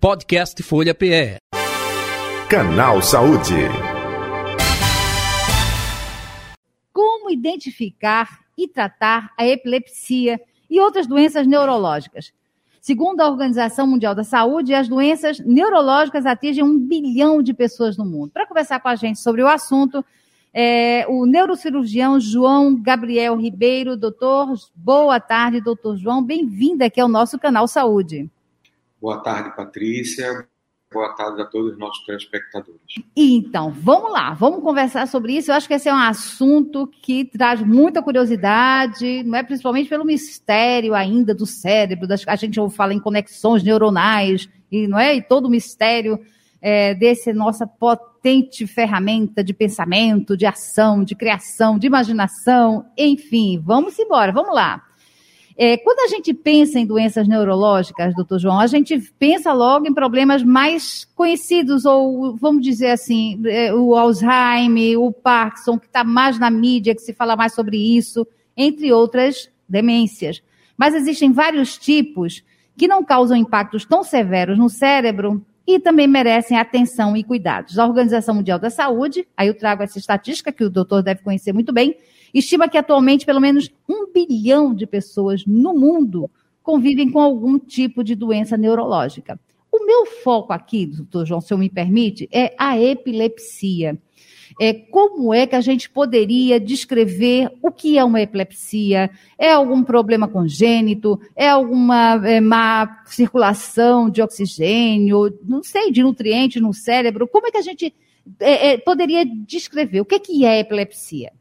[0.00, 1.36] Podcast Folha PE.
[2.48, 3.52] Canal Saúde.
[6.90, 10.40] Como identificar e tratar a epilepsia
[10.70, 12.32] e outras doenças neurológicas?
[12.80, 18.06] Segundo a Organização Mundial da Saúde, as doenças neurológicas atingem um bilhão de pessoas no
[18.06, 18.30] mundo.
[18.30, 20.02] Para conversar com a gente sobre o assunto,
[20.54, 23.98] é, o neurocirurgião João Gabriel Ribeiro.
[23.98, 26.24] Doutor, boa tarde, doutor João.
[26.24, 28.30] Bem-vindo aqui ao nosso canal Saúde.
[29.00, 30.46] Boa tarde, Patrícia.
[30.92, 32.80] Boa tarde a todos os nossos telespectadores.
[33.16, 35.50] Então, vamos lá, vamos conversar sobre isso.
[35.50, 39.42] Eu acho que esse é um assunto que traz muita curiosidade, não é?
[39.44, 42.08] principalmente pelo mistério ainda do cérebro.
[42.08, 45.14] Das, a gente fala em conexões neuronais, e, não é?
[45.14, 46.18] e todo o mistério
[46.60, 53.98] é, desse nossa potente ferramenta de pensamento, de ação, de criação, de imaginação, enfim, vamos
[53.98, 54.89] embora, vamos lá.
[55.56, 59.92] É, quando a gente pensa em doenças neurológicas, doutor João, a gente pensa logo em
[59.92, 66.38] problemas mais conhecidos, ou vamos dizer assim, é, o Alzheimer, o Parkinson, que está mais
[66.38, 70.42] na mídia, que se fala mais sobre isso, entre outras demências.
[70.76, 72.42] Mas existem vários tipos
[72.76, 77.78] que não causam impactos tão severos no cérebro e também merecem atenção e cuidados.
[77.78, 81.52] A Organização Mundial da Saúde, aí eu trago essa estatística que o doutor deve conhecer
[81.52, 81.96] muito bem,
[82.32, 86.30] estima que atualmente pelo menos um bilhão de pessoas no mundo
[86.62, 89.38] convivem com algum tipo de doença neurológica.
[89.72, 93.98] O meu foco aqui, doutor João, se eu me permite, é a epilepsia.
[94.60, 99.10] É, como é que a gente poderia descrever o que é uma epilepsia?
[99.38, 101.20] É algum problema congênito?
[101.36, 105.38] É alguma é, má circulação de oxigênio?
[105.44, 107.28] Não sei, de nutrientes no cérebro?
[107.28, 107.94] Como é que a gente
[108.40, 110.00] é, é poderia descrever?
[110.00, 111.32] O que é, que é epilepsia?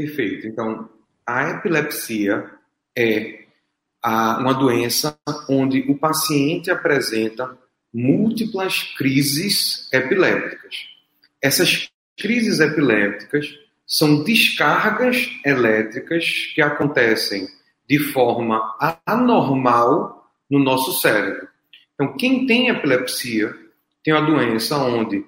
[0.00, 0.46] Perfeito.
[0.46, 0.88] Então,
[1.26, 2.50] a epilepsia
[2.96, 3.40] é
[4.02, 5.14] a, uma doença
[5.46, 7.54] onde o paciente apresenta
[7.92, 10.74] múltiplas crises epilépticas.
[11.42, 13.46] Essas crises epilépticas
[13.86, 16.24] são descargas elétricas
[16.54, 17.46] que acontecem
[17.86, 18.58] de forma
[19.04, 21.46] anormal no nosso cérebro.
[21.92, 23.54] Então, quem tem epilepsia
[24.02, 25.26] tem uma doença onde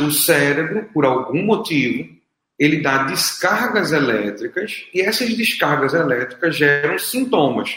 [0.00, 2.13] o cérebro, por algum motivo,
[2.58, 7.76] ele dá descargas elétricas e essas descargas elétricas geram sintomas.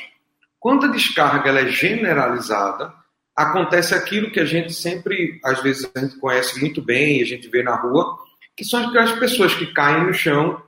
[0.60, 2.94] Quando a descarga ela é generalizada,
[3.36, 7.48] acontece aquilo que a gente sempre, às vezes, a gente conhece muito bem, a gente
[7.48, 8.18] vê na rua,
[8.56, 10.62] que são aquelas pessoas que caem no chão,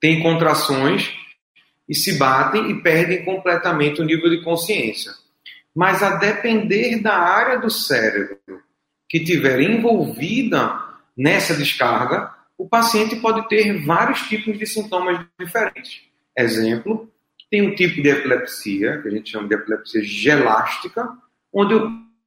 [0.00, 1.12] têm contrações
[1.88, 5.12] e se batem e perdem completamente o nível de consciência.
[5.74, 8.38] Mas a depender da área do cérebro
[9.08, 10.80] que tiver envolvida
[11.16, 16.02] nessa descarga, o paciente pode ter vários tipos de sintomas diferentes.
[16.36, 17.08] Exemplo,
[17.48, 21.08] tem um tipo de epilepsia, que a gente chama de epilepsia gelástica,
[21.52, 21.74] onde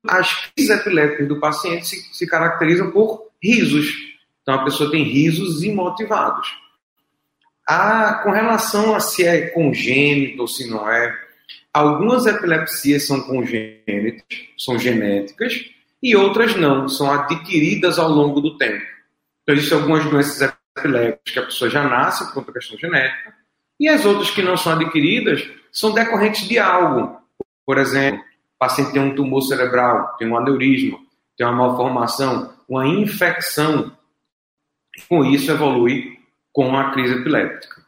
[0.08, 3.94] as crises epilépticas do paciente se, se caracterizam por risos.
[4.42, 6.58] Então a pessoa tem risos imotivados.
[7.68, 11.16] Ah, com relação a se é congênito ou se não é,
[11.74, 14.26] algumas epilepsias são congênitas,
[14.58, 15.70] são genéticas,
[16.02, 18.84] e outras não, são adquiridas ao longo do tempo.
[19.42, 23.34] Então existem algumas doenças epilépticas que a pessoa já nasce por conta da questão genética,
[23.80, 27.20] e as outras que não são adquiridas são decorrentes de algo.
[27.66, 31.00] Por exemplo, o paciente tem um tumor cerebral, tem um aneurisma,
[31.36, 33.92] tem uma malformação, uma infecção
[35.08, 36.20] com isso evolui
[36.52, 37.82] com a crise epiléptica.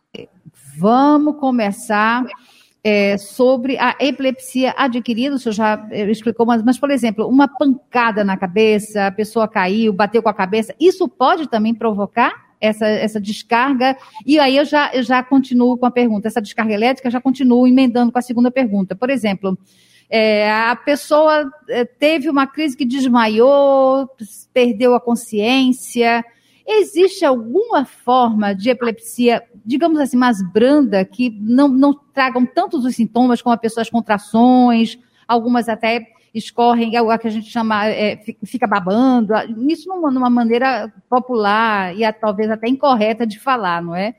[0.77, 2.25] Vamos começar
[2.83, 7.47] é, sobre a epilepsia adquirida, o senhor já é, explicou, mas, mas, por exemplo, uma
[7.47, 12.85] pancada na cabeça, a pessoa caiu, bateu com a cabeça, isso pode também provocar essa,
[12.85, 13.95] essa descarga?
[14.25, 17.65] E aí eu já, eu já continuo com a pergunta, essa descarga elétrica, já continuo
[17.67, 18.95] emendando com a segunda pergunta.
[18.95, 19.57] Por exemplo,
[20.09, 24.09] é, a pessoa é, teve uma crise que desmaiou,
[24.53, 26.23] perdeu a consciência,
[26.65, 32.95] Existe alguma forma de epilepsia, digamos assim, mais branda, que não, não tragam tantos os
[32.95, 34.97] sintomas como a pessoa as contrações,
[35.27, 39.33] algumas até escorrem, é o que a gente chama, é, fica babando,
[39.69, 44.15] isso numa, numa, maneira popular e a, talvez até incorreta de falar, não é?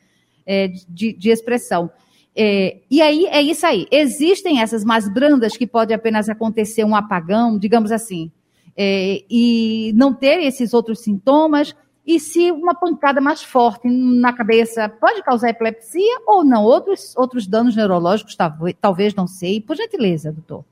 [0.46, 1.90] é de, de, expressão.
[2.36, 3.86] É, e aí é isso aí.
[3.90, 8.30] Existem essas mais brandas que pode apenas acontecer um apagão, digamos assim,
[8.76, 11.74] é, e não ter esses outros sintomas,
[12.06, 16.62] e se uma pancada mais forte na cabeça pode causar epilepsia ou não?
[16.62, 18.36] Outros, outros danos neurológicos,
[18.80, 19.60] talvez, não sei.
[19.60, 20.64] Por gentileza, doutor.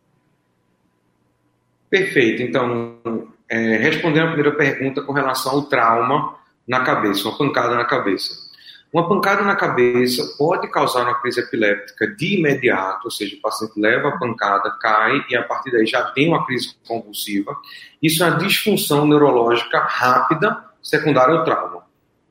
[1.88, 2.42] Perfeito.
[2.42, 2.98] Então,
[3.48, 6.36] é, respondendo a primeira pergunta com relação ao trauma
[6.68, 8.34] na cabeça, uma pancada na cabeça.
[8.92, 13.72] Uma pancada na cabeça pode causar uma crise epiléptica de imediato, ou seja, o paciente
[13.80, 17.56] leva a pancada, cai e a partir daí já tem uma crise convulsiva.
[18.02, 21.84] Isso é uma disfunção neurológica rápida secundária ao trauma.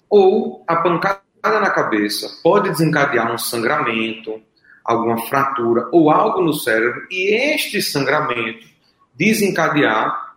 [0.09, 4.41] Ou a pancada na cabeça pode desencadear um sangramento,
[4.83, 8.67] alguma fratura ou algo no cérebro e este sangramento
[9.15, 10.35] desencadear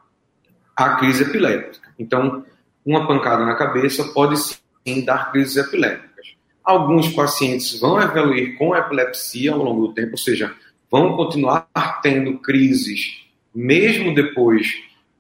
[0.77, 1.93] a crise epiléptica.
[1.99, 2.45] Então,
[2.85, 6.35] uma pancada na cabeça pode sim dar crises epilépticas.
[6.63, 10.55] Alguns pacientes vão evoluir com epilepsia ao longo do tempo, ou seja,
[10.91, 11.69] vão continuar
[12.03, 13.25] tendo crises
[13.55, 14.67] mesmo depois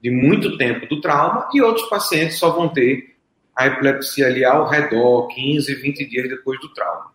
[0.04, 3.16] de muito tempo do trauma, e outros pacientes só vão ter
[3.56, 7.06] a epilepsia ali ao redor, 15, 20 dias depois do trauma.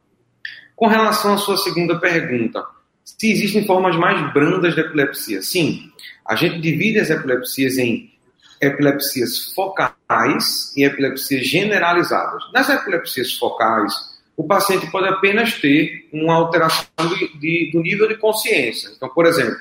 [0.75, 2.65] Com relação à sua segunda pergunta,
[3.03, 5.39] se existem formas mais brandas de epilepsia?
[5.43, 5.91] Sim,
[6.25, 8.11] a gente divide as epilepsias em
[8.59, 12.41] epilepsias focais e epilepsias generalizadas.
[12.51, 13.93] Nas epilepsias focais,
[14.35, 18.89] o paciente pode apenas ter uma alteração de, de, do nível de consciência.
[18.95, 19.59] Então, por exemplo,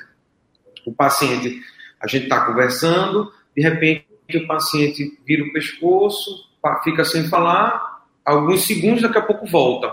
[0.83, 1.61] o paciente,
[2.01, 4.05] a gente está conversando, de repente
[4.35, 6.47] o paciente vira o pescoço,
[6.83, 9.91] fica sem falar, alguns segundos, daqui a pouco volta.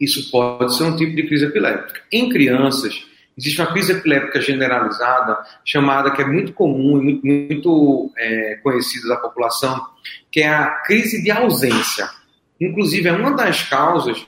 [0.00, 2.00] Isso pode ser um tipo de crise epiléptica.
[2.10, 3.06] Em crianças,
[3.36, 9.08] existe uma crise epiléptica generalizada, chamada, que é muito comum e muito, muito é, conhecida
[9.08, 9.78] da população,
[10.32, 12.08] que é a crise de ausência.
[12.60, 14.26] Inclusive, é uma das causas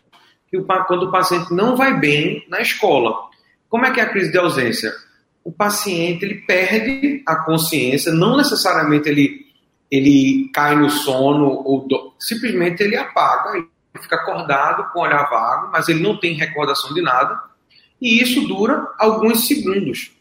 [0.48, 3.14] que o, quando o paciente não vai bem na escola.
[3.68, 4.92] Como é que é a crise de ausência?
[5.44, 9.46] O paciente ele perde a consciência, não necessariamente ele,
[9.90, 13.64] ele cai no sono, ou do, simplesmente ele apaga
[14.00, 17.40] fica acordado com o olhar vago, mas ele não tem recordação de nada,
[18.00, 20.12] e isso dura alguns segundos.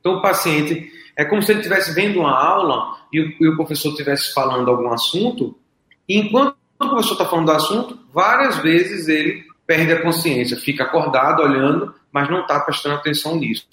[0.00, 3.56] Então o paciente é como se ele estivesse vendo uma aula e o, e o
[3.56, 5.58] professor estivesse falando algum assunto,
[6.08, 10.84] e enquanto o professor está falando do assunto, várias vezes ele perde a consciência, fica
[10.84, 13.66] acordado olhando, mas não está prestando atenção nisso.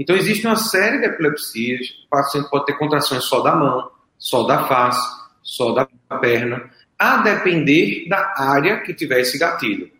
[0.00, 4.44] Então existe uma série de epilepsias, o paciente pode ter contrações só da mão, só
[4.44, 5.06] da face,
[5.42, 5.86] só da
[6.18, 9.90] perna, a depender da área que tiver esse gatilho.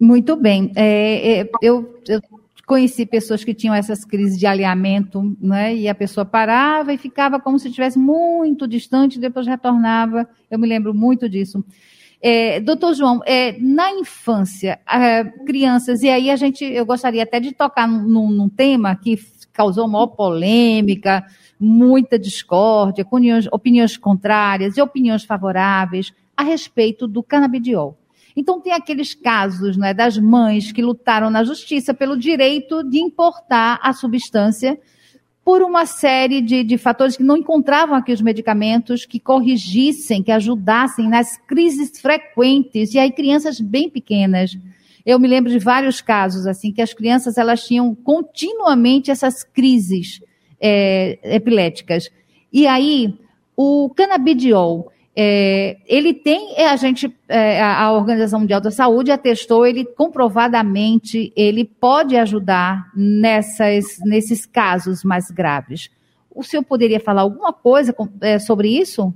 [0.00, 0.72] Muito bem.
[0.74, 2.20] É, é, eu, eu,
[2.66, 5.76] conheci pessoas que tinham essas crises de alinhamento, né?
[5.76, 10.28] E a pessoa parava e ficava como se estivesse muito distante, depois retornava.
[10.50, 11.64] Eu me lembro muito disso.
[12.22, 14.78] É, doutor João, é, na infância,
[15.46, 19.18] crianças, e aí a gente, eu gostaria até de tocar num, num tema que
[19.52, 21.24] causou maior polêmica,
[21.58, 27.98] muita discórdia, opiniões, opiniões contrárias e opiniões favoráveis a respeito do canabidiol.
[28.36, 33.78] Então tem aqueles casos né, das mães que lutaram na justiça pelo direito de importar
[33.82, 34.78] a substância
[35.50, 40.30] por uma série de, de fatores que não encontravam aqui os medicamentos que corrigissem, que
[40.30, 44.56] ajudassem nas crises frequentes, e aí crianças bem pequenas.
[45.04, 50.22] Eu me lembro de vários casos assim que as crianças elas tinham continuamente essas crises
[50.60, 52.08] é, epiléticas.
[52.52, 53.18] E aí
[53.56, 59.66] o canabidiol é, ele tem, é, a gente, é, a Organização Mundial da Saúde atestou,
[59.66, 65.90] ele comprovadamente, ele pode ajudar nessas, nesses casos mais graves.
[66.30, 69.12] O senhor poderia falar alguma coisa é, sobre isso?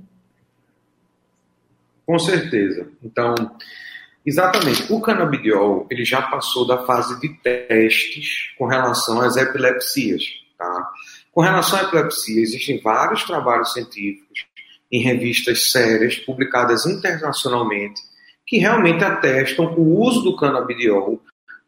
[2.05, 2.89] Com certeza.
[3.01, 3.33] Então,
[4.25, 10.23] exatamente, o canabidiol, ele já passou da fase de testes com relação às epilepsias,
[10.57, 10.91] tá?
[11.31, 14.45] Com relação à epilepsia, existem vários trabalhos científicos
[14.91, 18.01] em revistas sérias, publicadas internacionalmente,
[18.45, 21.21] que realmente atestam o uso do canabidiol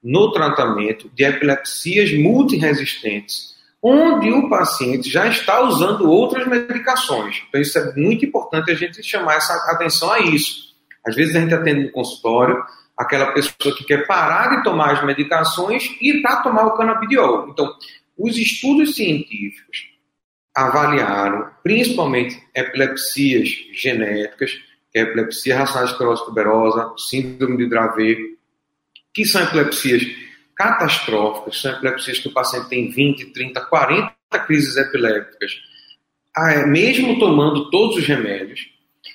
[0.04, 7.44] no tratamento de epilepsias multiresistentes, onde o paciente já está usando outras medicações.
[7.48, 10.76] Então, isso é muito importante a gente chamar essa atenção a isso.
[11.06, 12.64] Às vezes a gente atende no consultório
[12.98, 17.50] aquela pessoa que quer parar de tomar as medicações e está a tomar o canabidiol.
[17.50, 17.72] Então,
[18.18, 19.97] os estudos científicos
[20.58, 24.54] avaliaram principalmente epilepsias genéticas,
[24.92, 28.18] que é a epilepsia racional esclerose tuberosa, síndrome de Dravet,
[29.14, 30.02] que são epilepsias
[30.56, 34.16] catastróficas, são epilepsias que o paciente tem 20, 30, 40
[34.48, 35.52] crises epilépticas,
[36.66, 38.68] mesmo tomando todos os remédios.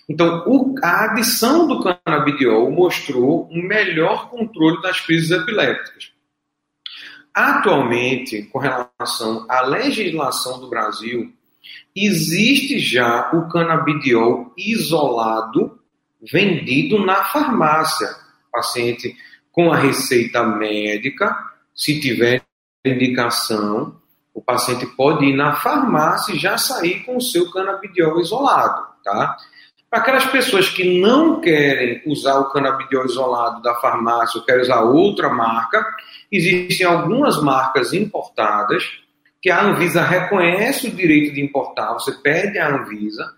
[0.09, 0.45] Então,
[0.81, 6.12] a adição do canabidiol mostrou um melhor controle das crises epilépticas.
[7.35, 11.33] Atualmente, com relação à legislação do Brasil,
[11.95, 15.79] existe já o canabidiol isolado
[16.31, 18.09] vendido na farmácia.
[18.51, 19.17] Paciente
[19.51, 21.35] com a receita médica,
[21.75, 22.43] se tiver
[22.85, 24.01] indicação,
[24.35, 29.37] o paciente pode ir na farmácia e já sair com o seu canabidiol isolado, tá?
[29.93, 34.81] Para aquelas pessoas que não querem usar o canabidiol isolado da farmácia ou querem usar
[34.81, 35.87] outra marca,
[36.33, 38.85] existem algumas marcas importadas
[39.43, 43.35] que a Anvisa reconhece o direito de importar, você pede à Anvisa,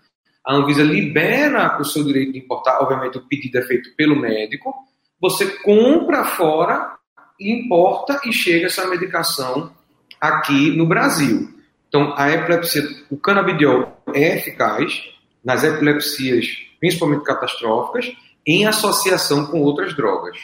[0.47, 4.73] a Anvisa libera o seu direito de importar, obviamente o pedido é feito pelo médico,
[5.19, 6.95] você compra fora,
[7.37, 9.73] importa e chega essa medicação
[10.21, 11.49] aqui no Brasil.
[11.89, 12.81] Então, a epilepsia,
[13.11, 15.14] o canabidiol é eficaz,
[15.45, 16.47] nas epilepsias,
[16.79, 18.11] principalmente catastróficas,
[18.45, 20.37] em associação com outras drogas.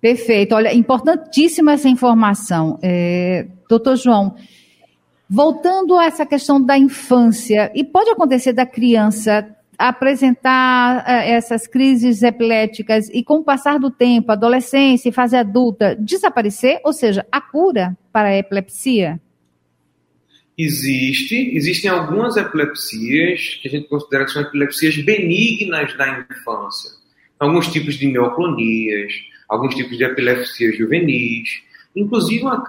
[0.00, 0.54] Perfeito.
[0.54, 2.78] Olha, importantíssima essa informação.
[2.82, 4.34] É, doutor João,
[5.30, 9.46] voltando a essa questão da infância, e pode acontecer da criança
[9.78, 15.96] apresentar é, essas crises epiléticas e com o passar do tempo, adolescência e fase adulta,
[15.96, 19.20] desaparecer, ou seja, a cura para a epilepsia?
[20.56, 26.90] Existe, existem algumas epilepsias que a gente considera que são epilepsias benignas da infância.
[27.38, 29.12] Alguns tipos de neoclonias,
[29.48, 31.62] alguns tipos de epilepsias juvenis,
[31.96, 32.62] inclusive uma,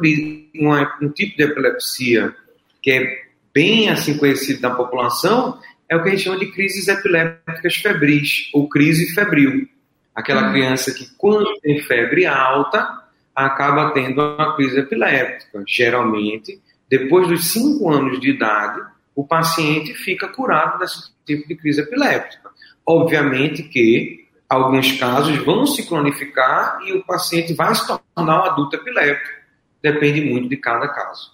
[0.56, 2.34] uma, um tipo de epilepsia
[2.82, 3.24] que é
[3.54, 5.60] bem assim conhecido na população
[5.90, 9.68] é o que a gente chama de crises epilépticas febris ou crise febril.
[10.16, 10.52] Aquela hum.
[10.52, 13.04] criança que quando tem febre alta
[13.36, 16.60] acaba tendo uma crise epiléptica, geralmente
[16.96, 18.80] depois dos cinco anos de idade,
[19.16, 22.52] o paciente fica curado desse tipo de crise epiléptica.
[22.86, 28.76] Obviamente que alguns casos vão se cronificar e o paciente vai se tornar um adulto
[28.76, 29.40] epiléptico.
[29.82, 31.33] Depende muito de cada caso.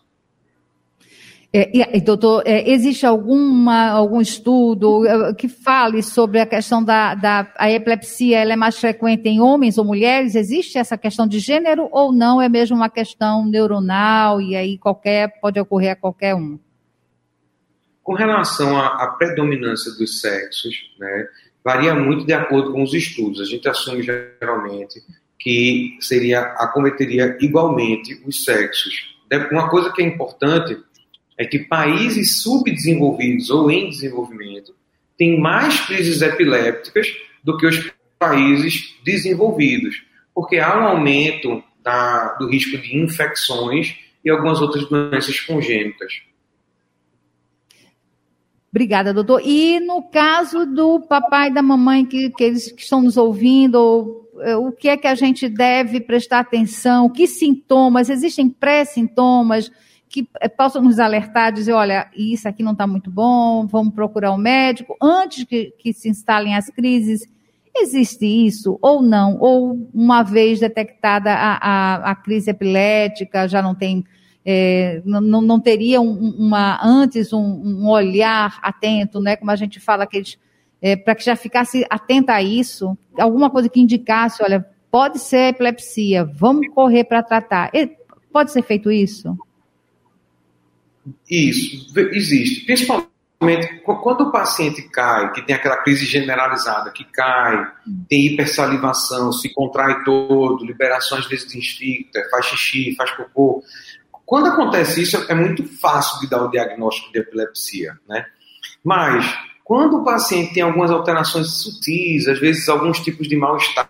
[1.51, 7.51] É, doutor, é, existe alguma, algum estudo é, que fale sobre a questão da, da
[7.57, 8.37] a epilepsia?
[8.37, 10.35] Ela é mais frequente em homens ou mulheres?
[10.35, 12.39] Existe essa questão de gênero ou não?
[12.39, 16.59] É mesmo uma questão neuronal e aí qualquer pode ocorrer a qualquer um?
[18.03, 21.27] Com relação à, à predominância dos sexos, né,
[21.63, 23.41] varia muito de acordo com os estudos.
[23.41, 25.01] A gente assume geralmente
[25.39, 29.15] que seria acometeria igualmente os sexos.
[29.51, 30.77] Uma coisa que é importante
[31.39, 34.75] é que países subdesenvolvidos ou em desenvolvimento
[35.17, 37.07] têm mais crises epilépticas
[37.41, 40.03] do que os países desenvolvidos,
[40.35, 46.21] porque há um aumento da, do risco de infecções e algumas outras doenças congênitas.
[48.69, 49.41] Obrigada, doutor.
[49.43, 54.27] E no caso do papai e da mamãe que, que eles que estão nos ouvindo,
[54.41, 57.09] eh, o que é que a gente deve prestar atenção?
[57.09, 58.09] Que sintomas?
[58.09, 59.71] Existem pré-sintomas?
[60.09, 64.31] Que eh, possam nos alertar, dizer, olha, isso aqui não está muito bom, vamos procurar
[64.33, 67.21] um médico, antes que, que se instalem as crises,
[67.75, 69.37] existe isso ou não?
[69.39, 74.03] Ou uma vez detectada a, a, a crise epilética, já não tem,
[74.43, 79.79] é, não, não teria um, uma, antes um, um, olhar atento, né, como a gente
[79.79, 80.07] fala,
[80.81, 85.49] é, para que já ficasse atenta a isso, alguma coisa que indicasse, olha, pode ser
[85.49, 87.71] epilepsia, vamos correr para tratar.
[88.31, 89.37] Pode ser feito isso?
[91.29, 92.65] Isso, existe.
[92.65, 93.09] Principalmente
[94.03, 97.71] quando o paciente cai, que tem aquela crise generalizada, que cai,
[98.09, 103.63] tem hipersalivação, se contrai todo, liberações de esfíncter, faz xixi, faz cocô.
[104.25, 108.25] Quando acontece isso, é muito fácil de dar o diagnóstico de epilepsia, né?
[108.83, 109.25] Mas,
[109.63, 113.89] quando o paciente tem algumas alterações sutis, às vezes alguns tipos de mal-estar,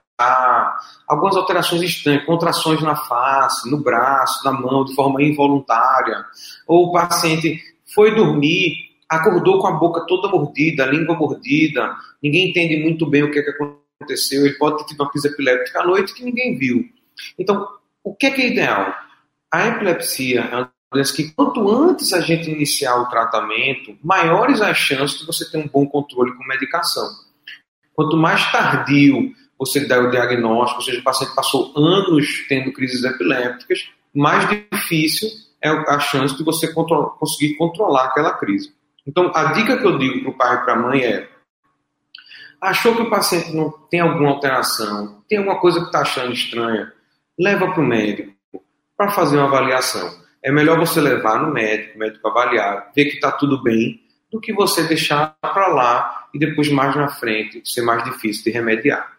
[1.07, 6.25] algumas alterações estranhas, contrações na face, no braço, na mão, de forma involuntária,
[6.67, 7.59] ou o paciente
[7.93, 13.23] foi dormir, acordou com a boca toda mordida, a língua mordida, ninguém entende muito bem
[13.23, 16.23] o que, é que aconteceu, ele pode ter tido uma crise epiléptica à noite que
[16.23, 16.85] ninguém viu.
[17.37, 17.67] Então,
[18.03, 18.93] o que é, que é ideal?
[19.51, 24.77] A epilepsia é uma doença que quanto antes a gente iniciar o tratamento, maiores as
[24.77, 27.07] chances de você ter um bom controle com medicação.
[27.93, 33.03] Quanto mais tardio você dá o diagnóstico, ou seja, o paciente passou anos tendo crises
[33.03, 35.29] epilépticas, mais difícil
[35.61, 38.73] é a chance de você conseguir controlar aquela crise.
[39.05, 41.29] Então, a dica que eu digo para o pai e para a mãe é:
[42.61, 46.93] achou que o paciente não tem alguma alteração, tem alguma coisa que está achando estranha,
[47.37, 48.33] leva para o médico
[48.95, 50.09] para fazer uma avaliação.
[50.43, 53.99] É melhor você levar no médico, o médico avaliar, ver que está tudo bem,
[54.31, 58.51] do que você deixar para lá e depois mais na frente ser mais difícil de
[58.51, 59.18] remediar.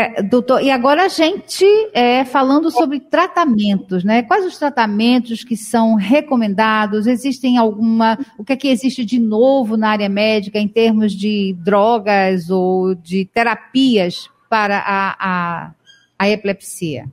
[0.00, 4.22] É, doutor, e agora a gente é, falando sobre tratamentos, né?
[4.22, 7.06] Quais os tratamentos que são recomendados?
[7.06, 8.18] Existem alguma.
[8.38, 12.94] O que é que existe de novo na área médica em termos de drogas ou
[12.94, 15.70] de terapias para a, a,
[16.18, 17.04] a epilepsia?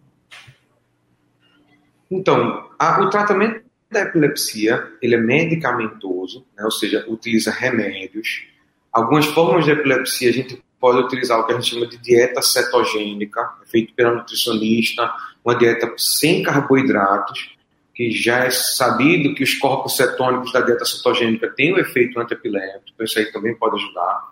[2.10, 8.46] Então, a, o tratamento da epilepsia, ele é medicamentoso, né, ou seja, utiliza remédios.
[8.94, 12.42] Algumas formas de epilepsia a gente pode utilizar o que a gente chama de dieta
[12.42, 15.12] cetogênica, feito pela nutricionista,
[15.44, 17.56] uma dieta sem carboidratos,
[17.96, 22.92] que já é sabido que os corpos cetônicos da dieta cetogênica têm um efeito antiepilético,
[22.94, 24.32] então isso aí também pode ajudar.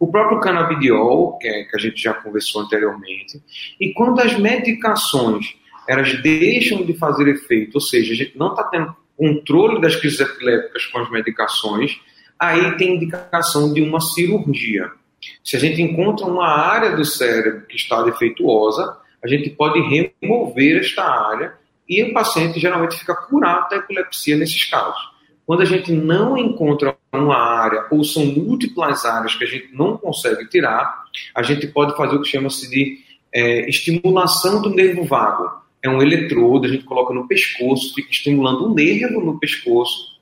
[0.00, 3.42] O próprio canabidiol, que, é, que a gente já conversou anteriormente,
[3.80, 5.56] e quando as medicações
[5.88, 10.20] elas deixam de fazer efeito, ou seja, a gente não está tendo controle das crises
[10.20, 11.98] epilépticas com as medicações,
[12.38, 14.90] aí tem indicação de uma cirurgia.
[15.42, 20.78] Se a gente encontra uma área do cérebro que está defeituosa, a gente pode remover
[20.78, 21.54] esta área
[21.88, 25.00] e o paciente geralmente fica curado da epilepsia nesses casos.
[25.46, 29.96] Quando a gente não encontra uma área ou são múltiplas áreas que a gente não
[29.96, 31.04] consegue tirar,
[31.34, 32.98] a gente pode fazer o que chama-se de
[33.32, 35.50] é, estimulação do nervo vago.
[35.82, 40.18] É um eletrodo, a gente coloca no pescoço, fica estimulando um nervo no pescoço,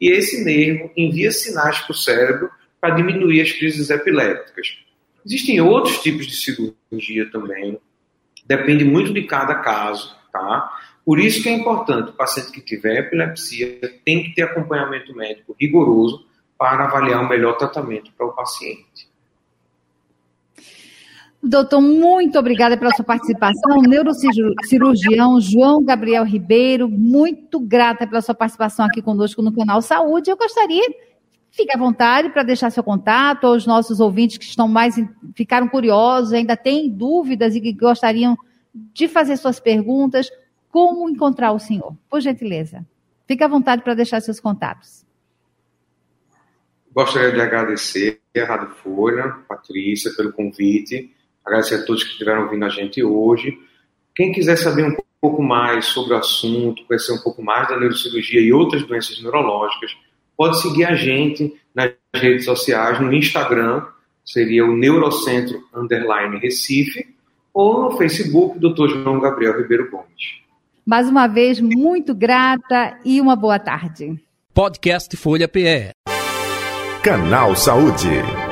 [0.00, 4.78] e esse nervo envia sinais para o cérebro para diminuir as crises epilépticas.
[5.24, 7.78] Existem outros tipos de cirurgia também,
[8.46, 10.72] depende muito de cada caso, tá?
[11.04, 15.56] Por isso que é importante, o paciente que tiver epilepsia tem que ter acompanhamento médico
[15.58, 16.26] rigoroso
[16.58, 19.08] para avaliar o melhor tratamento para o paciente.
[21.42, 23.80] Doutor, muito obrigada pela sua participação.
[23.82, 30.30] Neurocirurgião João Gabriel Ribeiro, muito grata pela sua participação aqui conosco no canal Saúde.
[30.30, 30.82] Eu gostaria,
[31.50, 34.94] fique à vontade para deixar seu contato aos nossos ouvintes que estão mais
[35.34, 38.36] ficaram curiosos, ainda têm dúvidas e que gostariam
[38.74, 40.30] de fazer suas perguntas
[40.70, 41.96] como encontrar o senhor?
[42.08, 42.86] Por gentileza.
[43.26, 45.04] Fique à vontade para deixar seus contatos.
[46.92, 51.14] Gostaria de agradecer a Rádio Folha, Patrícia, pelo convite.
[51.44, 53.58] Agradecer a todos que estiveram ouvindo a gente hoje.
[54.14, 58.40] Quem quiser saber um pouco mais sobre o assunto, conhecer um pouco mais da neurocirurgia
[58.40, 59.96] e outras doenças neurológicas,
[60.38, 63.84] pode seguir a gente nas redes sociais, no Instagram,
[64.24, 67.08] seria o Neurocentro Underline Recife,
[67.52, 68.88] ou no Facebook, Dr.
[68.88, 70.38] João Gabriel Ribeiro Gomes.
[70.86, 74.18] Mais uma vez, muito grata e uma boa tarde.
[74.54, 75.90] Podcast Folha PE.
[77.02, 78.47] Canal Saúde.